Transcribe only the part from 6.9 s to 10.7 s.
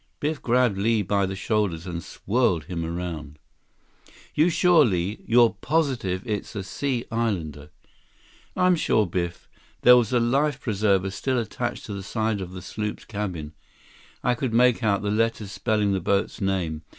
Islander?" "I'm sure, Biff. There was a life